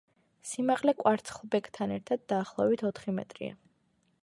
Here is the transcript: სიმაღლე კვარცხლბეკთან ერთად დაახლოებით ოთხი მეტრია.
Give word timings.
სიმაღლე 0.51 0.93
კვარცხლბეკთან 1.01 1.95
ერთად 1.97 2.25
დაახლოებით 2.35 2.85
ოთხი 2.93 3.17
მეტრია. 3.21 3.61